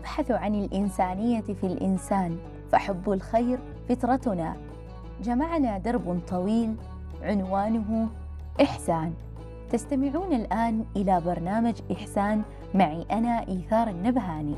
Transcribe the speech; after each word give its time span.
نبحث 0.00 0.30
عن 0.30 0.54
الإنسانية 0.54 1.40
في 1.40 1.66
الإنسان 1.66 2.38
فحب 2.72 3.12
الخير 3.12 3.58
فطرتنا. 3.88 4.56
جمعنا 5.22 5.78
درب 5.78 6.20
طويل 6.28 6.74
عنوانه 7.22 8.08
إحسان. 8.62 9.14
تستمعون 9.72 10.32
الآن 10.32 10.84
إلى 10.96 11.20
برنامج 11.20 11.74
إحسان 11.92 12.42
معي 12.74 13.06
أنا 13.10 13.48
إيثار 13.48 13.88
النبهاني. 13.88 14.54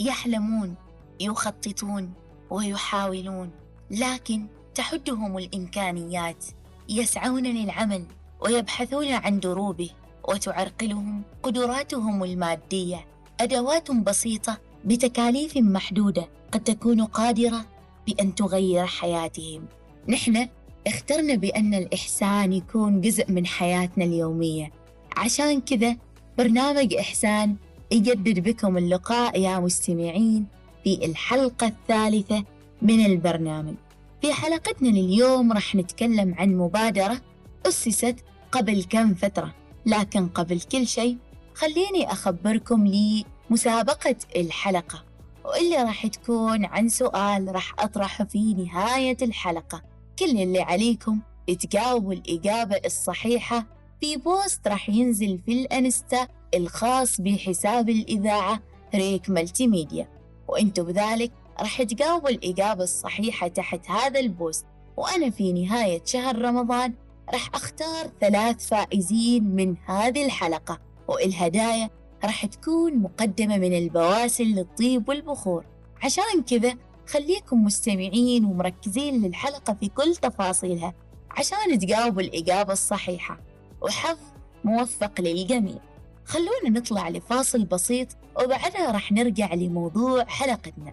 يحلمون 0.00 0.74
يخططون 1.20 2.12
ويحاولون 2.50 3.50
لكن 3.90 4.46
تحدهم 4.74 5.38
الإمكانيات. 5.38 6.44
يسعون 6.88 7.42
للعمل 7.42 8.04
ويبحثون 8.44 9.12
عن 9.12 9.40
دروبه 9.40 9.90
وتعرقلهم 10.28 11.22
قدراتهم 11.42 12.24
المادية. 12.24 13.06
أدوات 13.40 13.90
بسيطة 13.90 14.58
بتكاليف 14.84 15.56
محدودة 15.56 16.28
قد 16.52 16.60
تكون 16.60 17.04
قادرة 17.04 17.64
بأن 18.06 18.34
تغير 18.34 18.86
حياتهم. 18.86 19.64
نحن 20.08 20.48
اخترنا 20.86 21.34
بأن 21.34 21.74
الإحسان 21.74 22.52
يكون 22.52 23.00
جزء 23.00 23.30
من 23.30 23.46
حياتنا 23.46 24.04
اليومية. 24.04 24.72
عشان 25.16 25.60
كذا 25.60 25.96
برنامج 26.38 26.94
إحسان 26.94 27.56
يجدد 27.90 28.38
بكم 28.38 28.78
اللقاء 28.78 29.40
يا 29.40 29.58
مستمعين 29.60 30.46
في 30.84 31.04
الحلقة 31.04 31.66
الثالثة 31.66 32.44
من 32.82 33.06
البرنامج. 33.06 33.74
في 34.22 34.32
حلقتنا 34.32 34.88
لليوم 34.88 35.52
راح 35.52 35.74
نتكلم 35.74 36.34
عن 36.38 36.56
مبادرة 36.56 37.20
أسست 37.66 38.16
قبل 38.52 38.84
كم 38.84 39.14
فترة. 39.14 39.54
لكن 39.86 40.28
قبل 40.28 40.60
كل 40.60 40.86
شيء 40.86 41.16
خليني 41.54 42.12
أخبركم 42.12 42.86
لمسابقه 42.86 44.16
الحلقة. 44.36 45.04
واللي 45.44 45.76
راح 45.76 46.06
تكون 46.06 46.64
عن 46.64 46.88
سؤال 46.88 47.54
راح 47.54 47.74
أطرحه 47.78 48.24
في 48.24 48.54
نهاية 48.54 49.16
الحلقة. 49.22 49.82
كل 50.18 50.42
اللي 50.42 50.60
عليكم 50.60 51.18
تجاوبوا 51.46 52.12
الإجابة 52.12 52.76
الصحيحة. 52.84 53.66
في 54.00 54.16
بوست 54.16 54.68
راح 54.68 54.88
ينزل 54.88 55.38
في 55.46 55.52
الإنستا 55.52 56.28
الخاص 56.54 57.20
بحساب 57.20 57.88
الإذاعة 57.88 58.62
ريك 58.94 59.30
ملتي 59.30 59.66
ميديا 59.66 60.08
وأنتم 60.48 60.82
بذلك 60.82 61.32
راح 61.60 61.82
تجاوبوا 61.82 62.28
الإجابة 62.28 62.84
الصحيحة 62.84 63.48
تحت 63.48 63.90
هذا 63.90 64.20
البوست. 64.20 64.66
وأنا 64.96 65.30
في 65.30 65.52
نهاية 65.52 66.02
شهر 66.04 66.42
رمضان 66.42 66.94
راح 67.32 67.48
أختار 67.54 68.10
ثلاث 68.20 68.68
فائزين 68.68 69.44
من 69.44 69.76
هذه 69.86 70.24
الحلقة 70.24 70.78
والهدايا 71.08 71.90
راح 72.24 72.46
تكون 72.46 72.98
مقدمة 72.98 73.58
من 73.58 73.78
البواسل 73.78 74.44
للطيب 74.44 75.08
والبخور. 75.08 75.64
عشان 76.02 76.42
كذا 76.50 76.74
خليكم 77.06 77.64
مستمعين 77.64 78.44
ومركزين 78.44 79.22
للحلقة 79.24 79.74
في 79.74 79.88
كل 79.88 80.16
تفاصيلها 80.16 80.94
عشان 81.30 81.78
تجاوبوا 81.78 82.22
الإجابة 82.22 82.72
الصحيحة. 82.72 83.40
وحظ 83.80 84.18
موفق 84.64 85.20
للجميع. 85.20 85.78
خلونا 86.24 86.78
نطلع 86.80 87.08
لفاصل 87.08 87.64
بسيط 87.64 88.08
وبعدها 88.44 88.90
راح 88.92 89.12
نرجع 89.12 89.54
لموضوع 89.54 90.24
حلقتنا. 90.24 90.92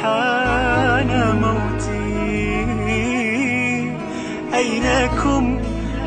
حان 0.03 1.11
موتي. 1.43 2.69
أينكم 4.55 5.45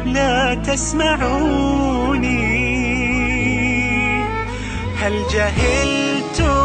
لا 0.05 0.53
تسمعوني؟ 0.53 1.81
هل 4.99 5.13
جهلتم 5.33 6.60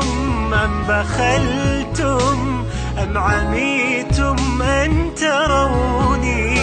أم 0.67 0.83
بخلتم 0.89 2.65
أم 3.03 3.19
عميتم 3.19 4.63
أن 4.63 5.15
تروني؟ 5.17 6.57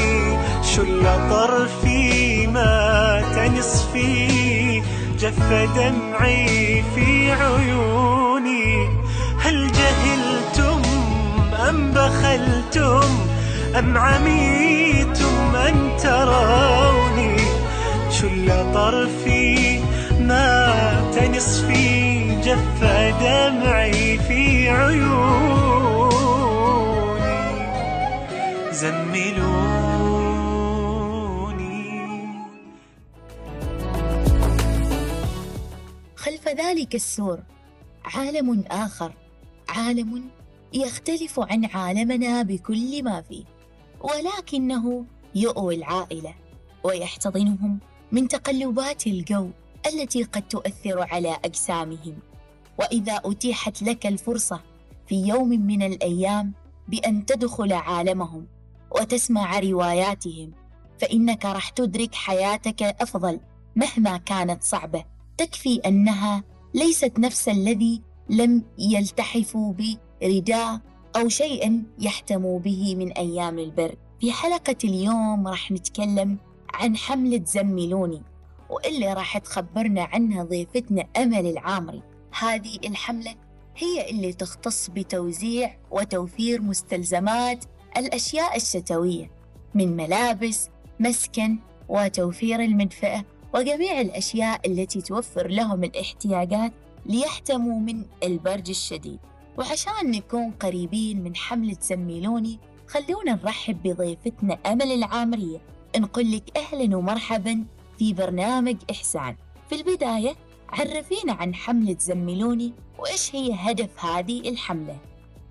شل 0.64 1.04
طرفي 1.30 2.48
مات 2.48 3.52
نصفي 3.58 4.82
جف 5.20 5.54
دمعي 5.76 6.84
في 6.96 7.32
عيوني. 7.32 8.90
هل 9.40 9.72
جهلتم 9.72 10.82
أم 11.70 11.92
بخلتم 11.92 13.10
أم 13.80 13.98
عميتم 13.98 15.56
أن 15.56 15.98
تروني؟ 16.04 17.38
شل 18.12 18.74
طرفي 18.74 19.80
مات 20.20 21.36
نصفي 21.36 22.03
جف 22.54 22.84
دمعي 23.22 24.18
في 24.18 24.70
عيوني. 24.70 25.84
زملوني. 28.72 29.44
خلف 36.16 36.48
ذلك 36.48 36.96
السور 36.96 37.40
عالم 38.06 38.64
آخر 38.72 39.14
عالم 39.70 40.30
يختلف 40.74 41.40
عن 41.40 41.66
عالمنا 41.66 42.42
بكل 42.42 43.04
ما 43.04 43.22
فيه 43.22 43.44
ولكنه 44.02 45.06
يؤوي 45.36 45.76
العائلة 45.76 46.36
ويحتضنهم 46.84 47.80
من 48.12 48.28
تقلبات 48.28 49.08
الجو 49.08 49.50
التي 49.88 50.24
قد 50.24 50.42
تؤثر 50.42 51.08
على 51.12 51.38
أجسامهم. 51.46 52.33
وإذا 52.80 53.22
أتيحت 53.26 53.84
لك 53.84 54.06
الفرصة 54.08 54.60
في 55.08 55.28
يوم 55.28 55.50
من 55.50 55.84
الأيام 55.84 56.54
بأن 56.88 57.26
تدخل 57.26 57.74
عالمهم 57.74 58.48
وتسمع 58.92 59.60
رواياتهم 59.60 60.52
فإنك 61.02 61.46
راح 61.46 61.70
تدرك 61.70 62.16
حياتك 62.16 62.84
أفضل 62.84 63.40
مهما 63.76 64.18
كانت 64.18 64.64
صعبة. 64.64 65.06
تكفي 65.38 65.82
أنها 65.86 66.44
ليست 66.74 67.20
نفس 67.20 67.50
الذي 67.50 68.02
لم 68.30 68.64
يلتحفوا 68.80 69.74
برداء 70.22 70.80
أو 71.16 71.30
شيء 71.30 71.84
يحتموا 72.00 72.60
به 72.60 72.96
من 72.96 73.12
أيام 73.12 73.60
البرد 73.60 73.98
في 74.22 74.32
حلقة 74.32 74.76
اليوم 74.84 75.48
راح 75.48 75.72
نتكلم 75.72 76.38
عن 76.74 76.98
حملة 76.98 77.42
زملوني 77.46 78.22
واللي 78.70 79.14
راح 79.14 79.38
تخبرنا 79.38 80.04
عنها 80.04 80.44
ضيفتنا 80.44 81.06
أمل 81.18 81.46
العامري. 81.48 82.04
هذه 82.40 82.78
الحملة 82.86 83.36
هي 83.78 84.10
اللي 84.10 84.34
تختص 84.34 84.90
بتوزيع 84.90 85.78
وتوفير 85.92 86.62
مستلزمات 86.62 87.66
الأشياء 87.98 88.56
الشتوية 88.56 89.32
من 89.76 89.96
ملابس 89.96 90.70
مسكن 91.00 91.58
وتوفير 91.90 92.60
المدفأة 92.60 93.24
وجميع 93.56 94.02
الأشياء 94.02 94.72
التي 94.72 95.02
توفر 95.02 95.48
لهم 95.48 95.84
الاحتياجات 95.84 96.74
ليحتموا 97.06 97.80
من 97.80 98.06
البرد 98.24 98.70
الشديد. 98.70 99.20
وعشان 99.58 100.12
نكون 100.12 100.52
قريبين 100.52 101.24
من 101.24 101.36
حملة 101.36 101.78
زميلوني 101.82 102.60
خلونا 102.88 103.40
نرحب 103.44 103.84
بضيفتنا 103.84 104.54
أمل 104.66 104.92
العامرية. 104.92 105.62
نقول 105.98 106.32
لك 106.32 106.58
أهلا 106.58 106.98
ومرحبا 106.98 107.66
في 108.00 108.14
برنامج 108.14 108.76
إحسان. 108.92 109.36
في 109.70 109.76
البداية 109.76 110.36
عرفينا 110.74 111.34
عن 111.34 111.56
حملة 111.56 111.96
زملوني 112.00 112.74
وإيش 113.00 113.36
هي 113.36 113.54
هدف 113.54 114.06
هذه 114.06 114.50
الحملة؟ 114.50 114.98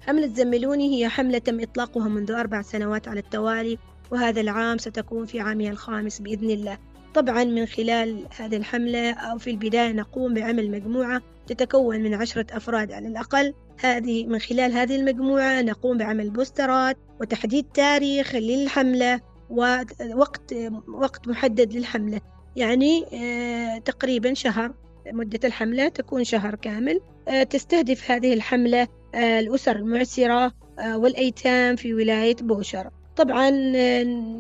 حملة 0.01 0.27
زملوني 0.27 0.97
هي 0.97 1.09
حملة 1.09 1.39
تم 1.39 1.61
إطلاقها 1.61 2.09
منذ 2.09 2.31
أربع 2.31 2.63
سنوات 2.63 3.09
على 3.09 3.21
التوالي 3.21 3.79
وهذا 4.11 4.41
العام 4.41 4.79
ستكون 4.79 5.27
في 5.27 5.41
عامها 5.41 5.71
الخامس 5.71 6.21
بإذن 6.21 6.51
الله. 6.51 6.79
طبعا 7.15 7.45
من 7.45 7.67
خلال 7.67 8.27
هذه 8.37 8.57
الحملة 8.57 9.13
أو 9.13 9.39
في 9.39 9.51
البداية 9.51 9.93
نقوم 9.93 10.35
بعمل 10.35 10.71
مجموعة 10.71 11.23
تتكون 11.47 12.01
من 12.01 12.15
عشرة 12.15 12.47
أفراد 12.57 12.93
على 12.93 13.09
الأقل. 13.09 13.55
هذه 13.81 14.27
من 14.27 14.39
خلال 14.39 14.73
هذه 14.73 14.97
المجموعة 14.97 15.63
نقوم 15.63 15.99
بعمل 15.99 16.31
بوسترات 16.31 16.97
وتحديد 17.21 17.67
تاريخ 17.75 18.35
للحملة 18.35 19.21
ووقت 19.51 20.55
وقت 20.89 21.29
محدد 21.29 21.73
للحملة. 21.73 22.21
يعني 22.57 23.05
آه، 23.13 23.79
تقريبا 23.79 24.35
شهر. 24.35 24.73
مدة 25.07 25.41
الحملة 25.45 25.89
تكون 25.89 26.25
شهر 26.25 26.55
كامل. 26.55 27.01
آه، 27.29 27.43
تستهدف 27.43 28.11
هذه 28.11 28.33
الحملة 28.33 28.89
آه، 29.15 29.41
الأسر 29.41 29.77
المعسرة 29.77 30.53
آه، 30.79 30.99
والأيتام 30.99 31.77
في 31.77 31.95
ولاية 31.95 32.37
بوشر. 32.37 32.91
طبعا 33.17 33.51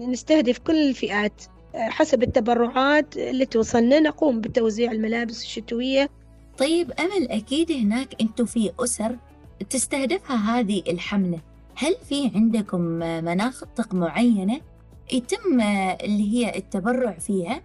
نستهدف 0.06 0.59
كل 0.59 0.88
الفئات 0.88 1.43
حسب 1.75 2.23
التبرعات 2.23 3.17
اللي 3.17 3.47
توصلنا. 3.47 4.00
نقوم 4.00 4.41
بتوزيع 4.41 4.93
الملابس 4.93 5.43
الشتوية. 5.43 6.09
طيب 6.59 6.93
أمل 7.00 7.29
أكيد 7.31 7.73
هناك 7.73 8.20
أنتم 8.20 8.44
في 8.44 8.70
أسر 8.81 9.17
تستهدفها 9.70 10.37
هذه 10.37 10.82
الحملة. 10.88 11.41
هل 11.76 11.97
في 12.09 12.31
عندكم 12.35 12.81
مناطق 13.25 13.94
معينة 13.94 14.61
يتم 15.12 15.61
اللي 16.05 16.32
هي 16.35 16.56
التبرع 16.56 17.12
فيها؟ 17.12 17.62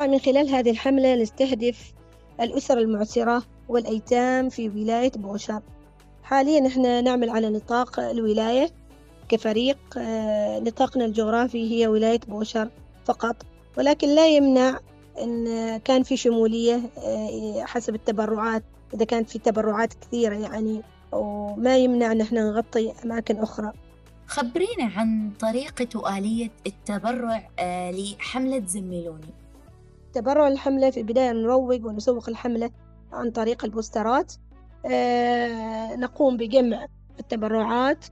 من 0.00 0.18
خلال 0.18 0.48
هذه 0.48 0.70
الحملة 0.70 1.14
نستهدف 1.14 1.94
الأسر 2.40 2.78
المعسرة 2.78 3.42
والأيتام 3.68 4.48
في 4.48 4.68
ولاية 4.68 5.12
بوشر 5.16 5.62
حاليا 6.22 6.66
إحنا 6.66 7.00
نعمل 7.00 7.30
على 7.30 7.48
نطاق 7.50 8.00
الولاية 8.00 8.70
كفريق 9.28 9.78
آه، 9.98 10.60
نطاقنا 10.60 11.04
الجغرافي 11.04 11.72
هي 11.72 11.86
ولاية 11.86 12.20
بوشر 12.28 12.70
فقط. 13.04 13.36
ولكن 13.78 14.08
لا 14.14 14.28
يمنع 14.28 14.80
أن 15.22 15.76
كان 15.76 16.02
في 16.02 16.16
شمولية 16.16 16.80
آه، 16.98 17.64
حسب 17.64 17.94
التبرعات. 17.94 18.62
إذا 18.94 19.04
كانت 19.04 19.30
في 19.30 19.38
تبرعات 19.38 19.94
كثيرة 19.94 20.34
يعني 20.34 20.82
وما 21.12 21.76
يمنع 21.76 22.12
أن 22.12 22.20
إحنا 22.20 22.50
نغطي 22.50 22.92
أماكن 23.04 23.36
أخرى. 23.36 23.72
خبرينا 24.26 24.84
عن 24.96 25.30
طريقة 25.40 26.00
وآلية 26.00 26.50
التبرع 26.66 27.48
آه، 27.58 27.90
لحملة 27.90 28.66
زميلوني. 28.66 29.43
تبرع 30.14 30.48
الحملة 30.48 30.90
في 30.90 31.00
البداية 31.00 31.32
نروج 31.32 31.84
ونسوق 31.84 32.28
الحملة 32.28 32.70
عن 33.12 33.30
طريق 33.30 33.64
البوسترات. 33.64 34.32
آه، 34.86 35.96
نقوم 35.96 36.36
بجمع 36.36 36.86
التبرعات 37.20 38.04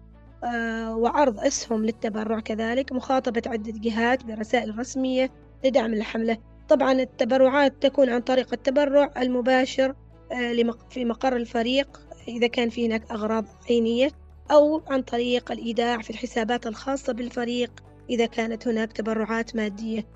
آه، 0.45 0.97
وعرض 0.97 1.41
أسهم 1.41 1.85
للتبرع 1.85 2.41
كذلك 2.41 2.93
مخاطبة 2.93 3.43
عدة 3.47 3.73
جهات 3.77 4.25
برسائل 4.25 4.79
رسمية 4.79 5.31
لدعم 5.65 5.95
الحملة. 5.95 6.39
طبعا 6.69 6.93
التبرعات 6.93 7.75
تكون 7.81 8.11
عن 8.11 8.21
طريق 8.21 8.53
التبرع 8.53 9.11
المباشر 9.17 9.95
في 10.91 11.05
مقر 11.05 11.37
الفريق 11.37 12.01
إذا 12.29 12.47
كان 12.47 12.69
في 12.69 12.87
هناك 12.87 13.11
أغراض 13.11 13.45
عينية 13.71 14.11
أو 14.51 14.83
عن 14.89 15.03
طريق 15.03 15.53
الإيداع 15.53 16.03
في 16.03 16.11
الحسابات 16.11 16.67
الخاصة 16.67 17.13
بالفريق 17.13 17.71
إذا 18.11 18.27
كانت 18.27 18.69
هناك 18.69 18.93
تبرعات 18.93 19.57
مادية. 19.57 20.07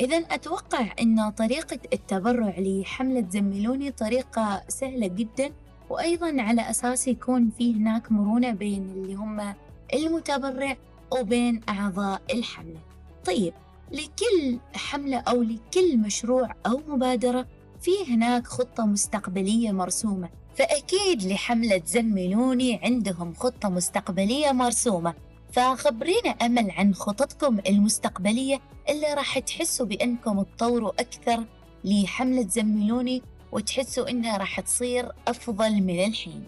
إذا 0.00 0.16
أتوقع 0.16 0.92
أن 1.00 1.30
طريقة 1.30 1.78
التبرع 1.92 2.54
لحملة 2.58 3.26
زملوني 3.30 3.90
طريقة 3.90 4.62
سهلة 4.68 5.06
جدا 5.06 5.52
وأيضا 5.90 6.42
على 6.42 6.70
أساس 6.70 7.08
يكون 7.08 7.50
في 7.58 7.74
هناك 7.74 8.12
مرونة 8.12 8.50
بين 8.50 8.82
اللي 8.82 9.14
هم 9.14 9.54
المتبرع 9.94 10.76
وبين 11.12 11.60
أعضاء 11.68 12.22
الحملة. 12.34 12.80
طيب 13.26 13.52
لكل 13.92 14.58
حملة 14.74 15.16
أو 15.16 15.42
لكل 15.42 15.98
مشروع 15.98 16.54
أو 16.66 16.80
مبادرة 16.88 17.46
في 17.80 17.90
هناك 18.08 18.46
خطة 18.46 18.86
مستقبلية 18.86 19.72
مرسومة؟ 19.72 20.28
فأكيد 20.56 21.22
لحملة 21.22 21.82
زملوني 21.86 22.80
عندهم 22.82 23.34
خطة 23.34 23.68
مستقبلية 23.68 24.52
مرسومة. 24.52 25.14
فخبرينا 25.54 26.30
أمل 26.30 26.70
عن 26.70 26.94
خططكم 26.94 27.58
المستقبلية 27.68 28.60
اللي 28.88 29.14
راح 29.14 29.38
تحسوا 29.38 29.86
بأنكم 29.86 30.42
تطوروا 30.42 30.92
أكثر 31.00 31.44
لحملة 31.84 32.48
زملوني 32.48 33.22
وتحسوا 33.52 34.10
إنها 34.10 34.36
راح 34.36 34.60
تصير 34.60 35.12
أفضل 35.28 35.72
من 35.72 36.04
الحين. 36.04 36.44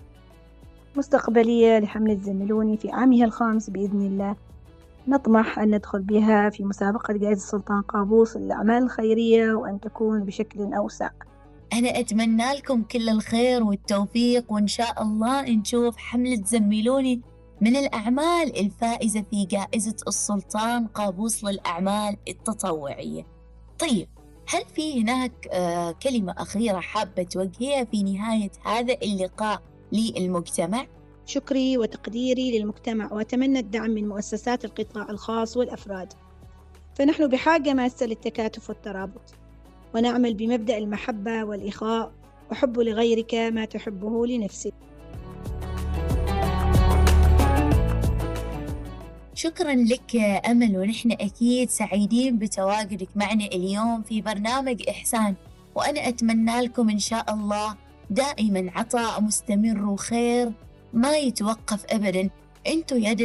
مستقبلية 0.96 1.78
لحملة 1.78 2.20
زملوني 2.22 2.76
في 2.76 2.90
عامها 2.90 3.24
الخامس 3.24 3.70
بإذن 3.70 4.06
الله. 4.06 4.36
نطمح 5.08 5.58
أن 5.58 5.74
ندخل 5.74 6.02
بها 6.02 6.50
في 6.50 6.64
مسابقة 6.64 7.14
جائزة 7.14 7.42
السلطان 7.44 7.82
قابوس 7.82 8.36
للأعمال 8.36 8.82
الخيرية 8.82 9.52
وأن 9.52 9.80
تكون 9.80 10.24
بشكل 10.24 10.74
أوسع. 10.74 11.10
أنا 11.72 12.00
أتمنى 12.00 12.52
لكم 12.52 12.82
كل 12.82 13.08
الخير 13.08 13.64
والتوفيق 13.64 14.52
وإن 14.52 14.66
شاء 14.66 15.02
الله 15.02 15.42
نشوف 15.42 15.96
حملة 15.96 16.42
زملوني 16.44 17.20
من 17.60 17.76
الأعمال 17.76 18.60
الفائزة 18.60 19.22
في 19.30 19.44
جائزة 19.44 19.96
السلطان 20.08 20.86
قابوس 20.86 21.44
للأعمال 21.44 22.16
التطوعية. 22.28 23.26
طيب 23.78 24.08
هل 24.48 24.62
في 24.74 25.02
هناك 25.02 25.48
آه 25.52 25.92
كلمة 25.92 26.34
أخيرة 26.38 26.80
حابة 26.80 27.22
توجهيها 27.22 27.84
في 27.84 28.02
نهاية 28.02 28.50
هذا 28.64 28.94
اللقاء 29.02 29.62
للمجتمع؟ 29.92 30.86
شكري 31.26 31.78
وتقديري 31.78 32.58
للمجتمع 32.58 33.12
وأتمنى 33.12 33.58
الدعم 33.58 33.90
من 33.90 34.08
مؤسسات 34.08 34.64
القطاع 34.64 35.10
الخاص 35.10 35.56
والأفراد. 35.56 36.12
فنحن 36.94 37.26
بحاجة 37.26 37.74
ماسة 37.74 38.06
للتكاتف 38.06 38.68
والترابط 38.68 39.34
ونعمل 39.94 40.34
بمبدأ 40.34 40.78
المحبة 40.78 41.44
والإخاء 41.44 42.12
وحب 42.50 42.78
لغيرك 42.78 43.34
ما 43.34 43.64
تحبه 43.64 44.26
لنفسك. 44.26 44.74
شكرا 49.36 49.74
لك 49.74 50.16
أمل 50.46 50.78
ونحن 50.78 51.12
أكيد 51.12 51.70
سعيدين 51.70 52.38
بتواجدك 52.38 53.08
معنا 53.16 53.44
اليوم 53.44 54.02
في 54.02 54.20
برنامج 54.20 54.82
إحسان. 54.88 55.34
وأنا 55.74 56.08
أتمنى 56.08 56.60
لكم 56.60 56.90
إن 56.90 56.98
شاء 56.98 57.34
الله 57.34 57.76
دائما 58.10 58.70
عطاء 58.74 59.20
مستمر 59.20 59.84
وخير 59.88 60.52
ما 60.92 61.16
يتوقف 61.16 61.84
أبدا. 61.90 62.30
أنتوا 62.66 62.96
يد 62.96 63.20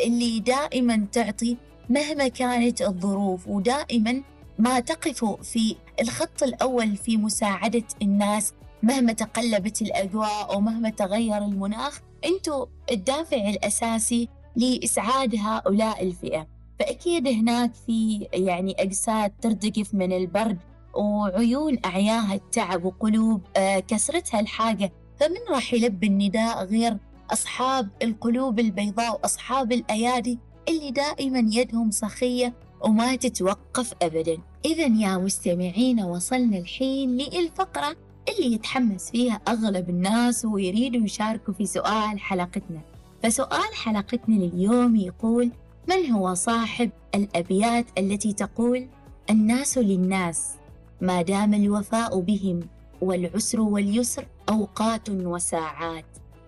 اللي 0.00 0.40
دائما 0.40 1.06
تعطي 1.12 1.56
مهما 1.90 2.28
كانت 2.28 2.82
الظروف 2.82 3.48
ودائما 3.48 4.22
ما 4.58 4.80
تقفوا 4.80 5.36
في 5.36 5.76
الخط 6.00 6.42
الأول 6.42 6.96
في 6.96 7.16
مساعدة 7.16 7.84
الناس 8.02 8.52
مهما 8.82 9.12
تقلبت 9.12 9.82
الأجواء 9.82 10.56
ومهما 10.56 10.90
تغير 10.90 11.38
المناخ. 11.38 12.00
أنتوا 12.24 12.66
الدافع 12.90 13.50
الأساسي 13.50 14.28
لإسعاد 14.56 15.34
هؤلاء 15.36 16.02
الفئة. 16.02 16.46
فأكيد 16.78 17.28
هناك 17.28 17.74
في 17.86 18.28
يعني 18.32 18.74
أجساد 18.78 19.32
ترتجف 19.40 19.94
من 19.94 20.12
البرد 20.12 20.58
وعيون 20.94 21.78
أعياها 21.84 22.34
التعب 22.34 22.84
وقلوب 22.84 23.40
آه، 23.56 23.78
كسرتها 23.78 24.40
الحاجة. 24.40 24.92
فمن 25.20 25.36
راح 25.50 25.74
يلبي 25.74 26.06
النداء 26.06 26.64
غير 26.64 26.96
أصحاب 27.30 27.88
القلوب 28.02 28.60
البيضاء 28.60 29.12
وأصحاب 29.12 29.72
الأيادي 29.72 30.38
اللي 30.68 30.90
دائما 30.90 31.38
يدهم 31.38 31.90
صخية 31.90 32.54
وما 32.84 33.16
تتوقف 33.16 33.94
أبدا. 34.02 34.38
إذا 34.64 34.86
يا 34.86 35.18
مستمعين 35.18 36.00
وصلنا 36.04 36.58
الحين 36.58 37.16
للفقرة 37.16 37.96
اللي 38.28 38.52
يتحمس 38.52 39.10
فيها 39.10 39.34
أغلب 39.48 39.90
الناس 39.90 40.44
ويريدوا 40.44 41.04
يشاركوا 41.04 41.54
في 41.54 41.66
سؤال 41.66 42.20
حلقتنا. 42.20 42.80
فسؤال 43.22 43.74
حلقتنا 43.74 44.34
لليوم 44.34 44.96
يقول 44.96 45.50
من 45.88 46.10
هو 46.10 46.34
صاحب 46.34 46.90
الأبيات 47.14 47.86
التي 47.98 48.32
تقول 48.32 48.86
الناس 49.30 49.78
للناس 49.78 50.52
ما 51.00 51.22
دام 51.22 51.54
الوفاء 51.54 52.20
بهم 52.20 52.60
والعسر 53.00 53.60
واليسر 53.60 54.26
أوقات 54.48 55.10
وساعات 55.10 56.04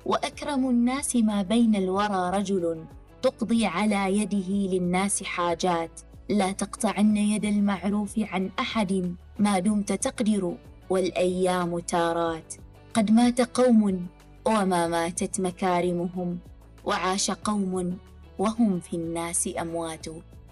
وأكرم 0.07 0.71
الناس 0.71 1.17
ما 1.17 1.43
بين 1.43 1.77
الورى 1.77 2.31
رجل 2.39 2.85
تقضي 3.23 3.67
على 3.67 4.19
يده 4.19 4.77
للناس 4.77 5.23
حاجات 5.23 6.01
لا 6.29 6.53
تقطعن 6.53 7.17
يد 7.17 7.45
المعروف 7.45 8.19
عن 8.19 8.51
أحد 8.59 9.15
ما 9.39 9.59
دمت 9.59 9.93
تقدر 9.93 10.55
والأيام 10.91 11.79
تارات 11.79 12.55
قد 12.95 13.11
مات 13.11 13.41
قوم 13.41 14.07
وما 14.47 14.89
ماتت 14.89 15.41
مكارمهم. 15.41 16.39
وعاش 16.85 17.31
قوم 17.31 17.99
وهم 18.39 18.81
في 18.81 18.97
الناس 18.97 19.49
أموات. 19.61 20.07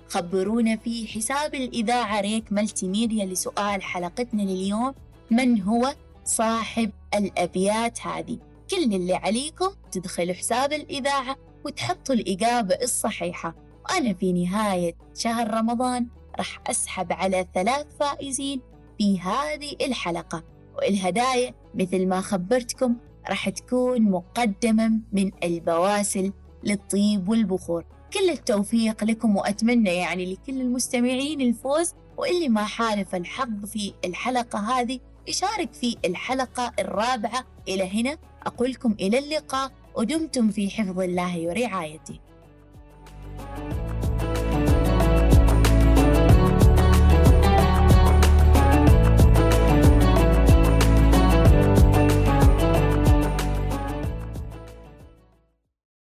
خبرونا 0.09 0.77
في 0.77 1.07
حساب 1.07 1.55
الإذاعة 1.55 2.21
ريك 2.21 2.53
ملتي 2.53 2.89
ميديا 2.89 3.25
لسؤال 3.25 3.83
حلقتنا 3.83 4.43
لليوم 4.43 4.95
من 5.31 5.63
هو 5.63 5.95
صاحب 6.25 6.91
الأبيات 7.15 8.07
هذه؟ 8.07 8.39
كل 8.71 8.95
اللي 8.95 9.15
عليكم 9.15 9.71
تدخلوا 9.93 10.35
حساب 10.35 10.73
الإذاعة 10.73 11.37
وتحطوا 11.65 12.15
الإجابة 12.15 12.75
الصحيحة. 12.83 13.55
وأنا 13.85 14.15
في 14.15 14.33
نهاية 14.33 14.95
شهر 15.15 15.55
رمضان 15.55 16.07
راح 16.39 16.61
أسحب 16.67 17.13
على 17.13 17.47
ثلاث 17.55 17.87
فائزين 18.01 18.61
في 18.99 19.21
هذه 19.21 19.77
الحلقة. 19.81 20.45
والهدايا 20.77 21.55
مثل 21.75 22.07
ما 22.07 22.21
خبرتكم 22.21 22.97
راح 23.29 23.49
تكون 23.49 24.03
مقدمة 24.03 24.93
من 25.13 25.31
البواسل 25.45 26.33
للطيب 26.65 27.29
والبخور. 27.29 27.85
كل 28.13 28.31
التوفيق 28.31 29.05
لكم 29.05 29.37
وأتمنى 29.37 29.91
يعني 29.91 30.33
لكل 30.33 30.61
المستمعين 30.61 31.41
الفوز 31.41 31.95
واللي 32.17 32.49
ما 32.49 32.65
حالف 32.65 33.15
الحظ 33.15 33.65
في 33.67 33.95
الحلقة 34.05 34.59
هذه 34.59 34.99
يشارك 35.29 35.73
في 35.73 35.97
الحلقة 36.05 36.73
الرابعة 36.79 37.45
إلى 37.69 38.01
هنا. 38.01 38.17
أقولكم 38.47 38.93
إلى 39.01 39.19
اللقاء 39.19 39.73
ودمتم 39.95 40.51
في 40.51 40.71
حفظ 40.71 41.01
الله 41.01 41.49
ورعايته. 41.49 42.19